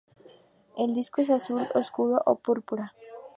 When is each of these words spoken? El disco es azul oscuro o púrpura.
El 0.75 0.95
disco 0.95 1.21
es 1.21 1.29
azul 1.29 1.67
oscuro 1.75 2.19
o 2.25 2.37
púrpura. 2.39 2.95